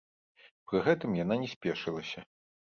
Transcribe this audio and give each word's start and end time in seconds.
Пры 0.71 0.81
гэтым 0.87 1.15
яна 1.23 1.39
не 1.45 1.53
спешылася. 1.55 2.29